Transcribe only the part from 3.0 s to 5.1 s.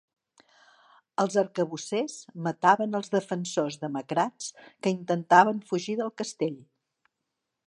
els defensors demacrats que